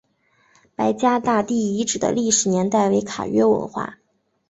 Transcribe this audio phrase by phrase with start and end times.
[0.75, 3.99] 白家大地遗址的历史年代为卡约文化。